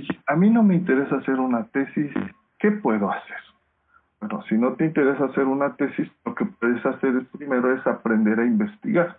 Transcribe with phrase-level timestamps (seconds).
[0.00, 2.10] si a mí no me interesa hacer una tesis,
[2.58, 3.36] ¿qué puedo hacer?
[4.20, 8.38] Bueno, si no te interesa hacer una tesis, lo que puedes hacer primero es aprender
[8.38, 9.18] a investigar.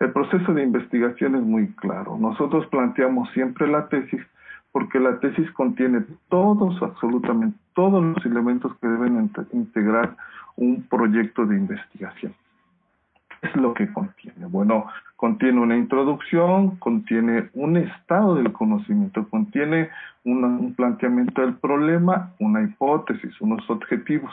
[0.00, 2.18] El proceso de investigación es muy claro.
[2.18, 4.20] Nosotros planteamos siempre la tesis
[4.72, 10.16] porque la tesis contiene todos, absolutamente todos los elementos que deben integrar
[10.56, 12.34] un proyecto de investigación.
[13.42, 14.46] ¿Qué es lo que contiene?
[14.46, 14.86] Bueno,
[15.16, 19.90] contiene una introducción, contiene un estado del conocimiento, contiene
[20.24, 24.32] un planteamiento del problema, una hipótesis, unos objetivos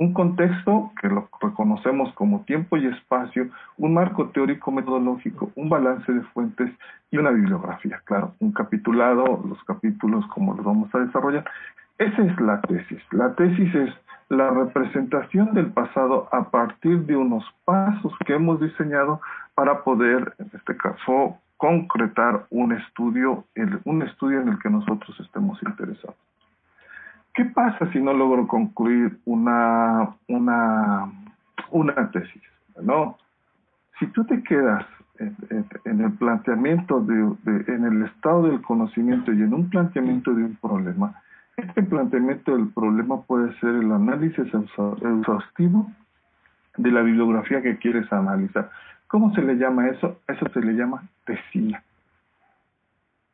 [0.00, 6.10] un contexto que lo reconocemos como tiempo y espacio, un marco teórico metodológico, un balance
[6.10, 6.72] de fuentes
[7.10, 8.00] y una bibliografía.
[8.06, 11.44] Claro, un capitulado, los capítulos como los vamos a desarrollar.
[11.98, 13.02] Esa es la tesis.
[13.10, 13.90] La tesis es
[14.30, 19.20] la representación del pasado a partir de unos pasos que hemos diseñado
[19.54, 23.44] para poder, en este caso, concretar un estudio,
[23.84, 26.16] un estudio en el que nosotros estemos interesados.
[27.34, 31.10] ¿Qué pasa si no logro concluir una, una,
[31.70, 32.42] una tesis?
[32.80, 33.18] ¿no?
[33.98, 34.86] Si tú te quedas
[35.18, 40.56] en, el planteamiento, de, en el estado del conocimiento y en un planteamiento de un
[40.56, 41.20] problema,
[41.60, 45.90] este planteamiento del problema puede ser el análisis exhaustivo
[46.76, 48.70] de la bibliografía que quieres analizar.
[49.06, 50.20] ¿Cómo se le llama eso?
[50.28, 51.82] Eso se le llama tesía.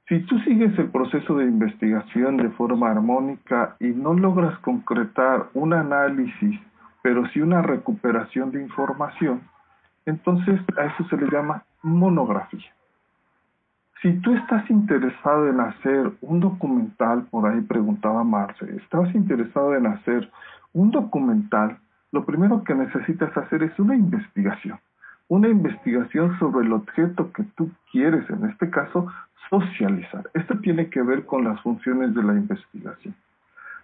[0.09, 5.73] Si tú sigues el proceso de investigación de forma armónica y no logras concretar un
[5.73, 6.61] análisis,
[7.03, 9.41] pero sí una recuperación de información,
[10.07, 12.76] entonces a eso se le llama monografía.
[14.07, 19.85] Si tú estás interesado en hacer un documental, por ahí preguntaba Marce, estás interesado en
[19.89, 20.31] hacer
[20.75, 21.79] un documental,
[22.13, 24.79] lo primero que necesitas hacer es una investigación.
[25.27, 29.09] Una investigación sobre el objeto que tú quieres, en este caso,
[29.51, 30.31] socializar.
[30.35, 33.13] Esto tiene que ver con las funciones de la investigación.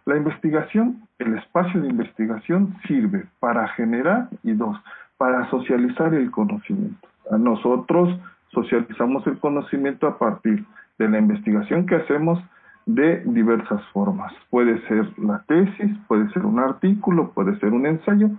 [0.04, 4.80] La investigación, el espacio de investigación sirve para generar y dos,
[5.18, 7.08] para socializar el conocimiento.
[7.28, 8.20] A nosotros
[8.52, 10.64] socializamos el conocimiento a partir
[10.98, 12.42] de la investigación que hacemos
[12.86, 14.32] de diversas formas.
[14.50, 18.30] Puede ser la tesis, puede ser un artículo, puede ser un ensayo,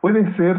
[0.00, 0.58] puede ser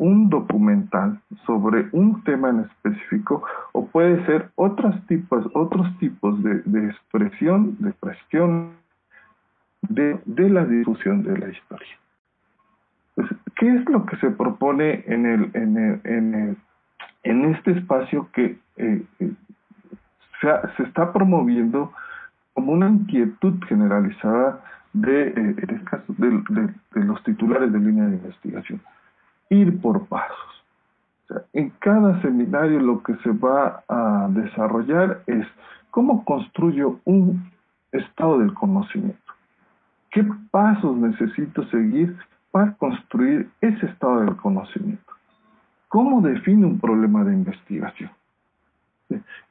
[0.00, 6.86] un documental sobre un tema en específico o puede ser otros tipos, otros tipos de,
[6.88, 8.72] expresión, de expresión
[9.82, 10.18] de,
[10.48, 11.98] la difusión de la historia.
[13.56, 16.56] ¿Qué es lo que se propone en, el, en, el, en, el,
[17.22, 19.32] en este espacio que eh, eh,
[20.40, 21.92] se, está promoviendo
[22.54, 24.60] como una inquietud generalizada
[24.94, 28.80] eh, este de los titulares de línea de investigación?
[29.50, 30.64] ir por pasos.
[31.52, 35.46] en cada seminario lo que se va a desarrollar es
[35.90, 37.50] cómo construyo un
[37.92, 39.18] estado del conocimiento.
[40.10, 42.16] ¿Qué pasos necesito seguir
[42.50, 45.09] para construir ese estado del conocimiento?
[45.90, 48.12] ¿Cómo defino un problema de investigación?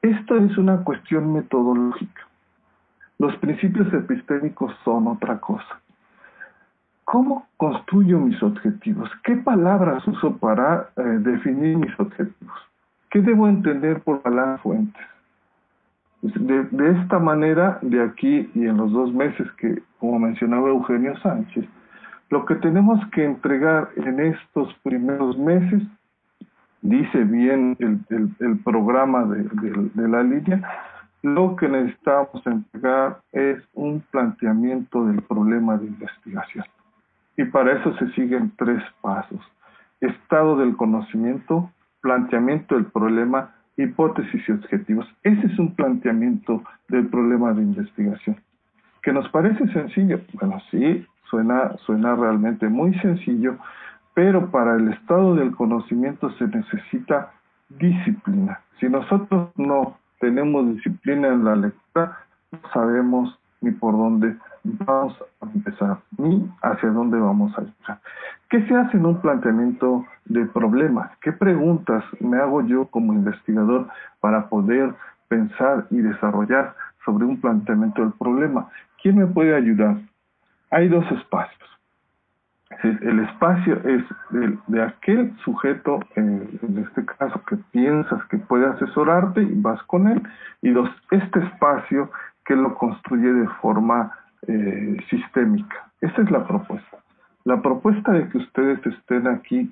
[0.01, 2.22] Esta es una cuestión metodológica.
[3.17, 5.81] Los principios epistémicos son otra cosa.
[7.03, 9.09] ¿Cómo construyo mis objetivos?
[9.25, 12.57] ¿Qué palabras uso para eh, definir mis objetivos?
[13.09, 15.06] ¿Qué debo entender por palabras fuentes?
[16.21, 21.17] Pues, de, esta manera, de aquí y en los dos meses que, como mencionaba Eugenio
[21.17, 21.66] Sánchez,
[22.29, 25.83] lo que tenemos que entregar en estos primeros meses,
[26.81, 30.62] dice bien el, programa de la línea,
[31.22, 36.66] lo que necesitamos entregar es un planteamiento del problema de investigación.
[37.35, 39.39] Y para eso se siguen tres pasos.
[40.00, 41.69] Estado del conocimiento,
[42.01, 45.07] planteamiento del problema, hipótesis y objetivos.
[45.23, 48.38] Ese es un planteamiento del problema de investigación.
[49.01, 50.22] ¿Que nos parece sencillo?
[50.34, 53.57] Bueno, sí, suena, suena realmente muy sencillo,
[54.14, 57.31] pero para el estado del conocimiento se necesita
[57.70, 58.59] disciplina.
[58.80, 62.18] Si nosotros no tenemos disciplina en la lectura,
[62.51, 68.00] no sabemos ni por dónde vamos a empezar, ni hacia dónde vamos a empezar.
[68.50, 71.12] ¿Qué se hace en un planteamiento de problemas?
[71.22, 73.88] ¿Qué preguntas me hago yo como investigador
[74.19, 74.94] para poder
[75.28, 76.75] pensar y desarrollar
[77.06, 78.69] sobre un planteamiento del problema?
[79.01, 79.98] ¿Quién me puede ayudar?
[80.72, 81.79] Hay dos espacios.
[82.83, 84.04] El espacio es
[84.68, 90.21] de, aquel sujeto, en este caso, que piensas que puede asesorarte y vas con él.
[90.62, 90.69] Y
[91.12, 92.12] este espacio
[92.45, 94.12] que lo construye de forma
[94.48, 95.89] eh, sistémica.
[96.01, 96.98] Esa es la propuesta.
[97.44, 99.71] La propuesta de que ustedes estén aquí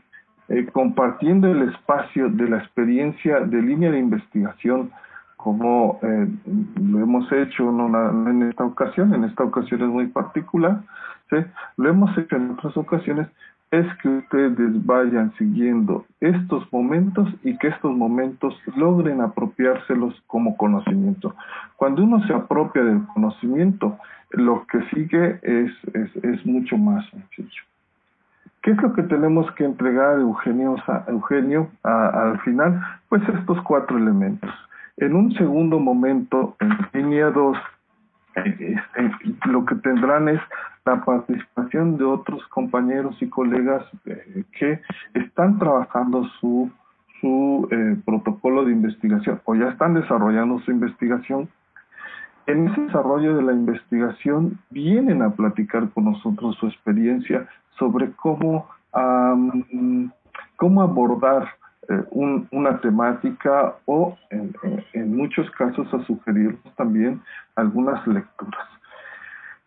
[0.50, 4.92] eh, compartiendo el espacio de la experiencia de línea de investigación
[5.38, 6.28] como eh,
[6.82, 10.82] lo hemos hecho en esta ocasión, en esta ocasión es muy particular,
[11.78, 13.28] lo hemos hecho en otras ocasiones,
[13.72, 21.36] es que ustedes vayan siguiendo estos momentos y que estos momentos logren apropiárselos como conocimiento.
[21.76, 23.98] Cuando uno se apropia del conocimiento,
[24.32, 25.72] lo que sigue es,
[26.24, 27.64] es, mucho más sencillo.
[28.62, 30.76] ¿Qué es lo que tenemos que entregar Eugenio,
[31.08, 32.82] Eugenio al final?
[33.10, 34.52] Pues estos cuatro elementos.
[34.98, 37.58] En un segundo momento, en línea 2,
[38.36, 40.42] eh, este, lo que tendrán es
[40.88, 44.82] la participación de otros compañeros y colegas eh, que
[45.14, 46.72] están trabajando su,
[47.20, 51.50] su eh, protocolo de investigación o ya están desarrollando su investigación.
[52.46, 57.46] En ese desarrollo de la investigación vienen a platicar con nosotros su experiencia
[57.78, 58.70] sobre cómo,
[60.56, 61.50] cómo abordar
[61.90, 62.04] eh,
[62.52, 64.54] una temática o en,
[64.94, 67.22] en, muchos casos a sugerirnos también
[67.56, 68.77] algunas lecturas.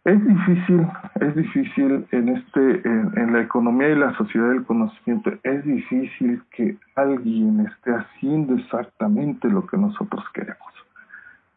[0.05, 0.87] Es difícil,
[1.21, 6.79] es difícil en este, en, la economía y la sociedad del conocimiento, es difícil que
[6.97, 10.73] alguien esté haciendo exactamente lo que nosotros queremos.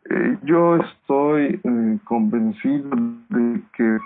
[0.10, 2.90] Eh, yo estoy eh, convencido
[3.30, 3.98] de que,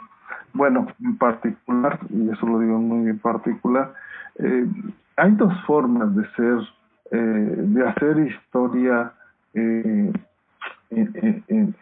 [0.54, 3.92] bueno, en particular, y eso lo digo muy en particular,
[4.36, 4.68] eh,
[5.16, 6.60] hay dos formas de ser,
[7.10, 9.14] de hacer historia
[10.90, 11.06] eh,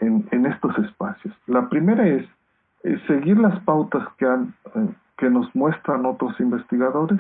[0.02, 1.34] en, estos espacios.
[1.48, 2.26] La primera es
[3.08, 4.54] seguir las pautas que, han,
[5.18, 7.20] que nos muestran otros investigadores.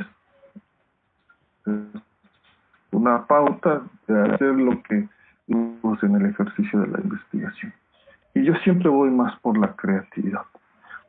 [2.92, 5.08] Una pauta de hacer lo que
[5.48, 7.74] en el ejercicio de la investigación.
[8.34, 10.42] Y yo siempre voy más por la creatividad.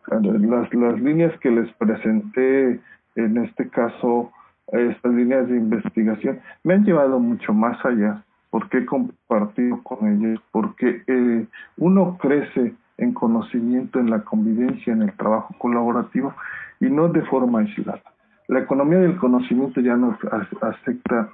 [0.09, 2.81] Las, las líneas que les presenté
[3.17, 4.31] en este caso
[4.69, 10.41] estas líneas de investigación me han llevado mucho más allá porque he compartido con ellos,
[10.51, 16.35] porque eh, uno crece en conocimiento, en la convivencia, en el trabajo colaborativo
[16.81, 18.03] y no de forma aislada.
[18.49, 20.17] La economía del conocimiento ya no
[20.63, 21.29] acepta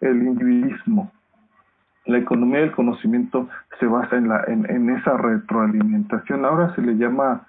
[0.00, 1.10] el individualismo.
[2.06, 3.48] La economía del conocimiento
[3.80, 6.44] se basa en, la, en, esa retroalimentación.
[6.44, 7.46] Ahora se le llama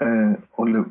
[0.00, 0.84] eh, o eh,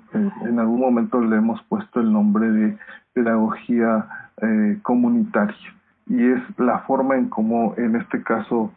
[0.45, 2.77] en algún momento le hemos puesto el nombre de
[3.13, 4.07] pedagogía
[4.41, 5.73] eh, comunitaria
[6.07, 8.71] y es la forma en cómo en este caso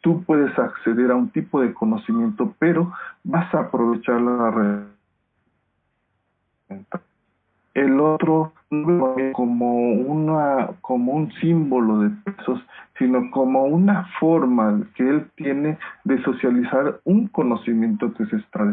[0.00, 2.92] tú puedes acceder a un tipo de conocimiento pero
[3.24, 4.80] vas a aprovechar la red
[7.74, 12.60] el otro no como una como un símbolo de pesos
[12.98, 18.64] sino como una forma que él tiene de socializar un conocimiento que se está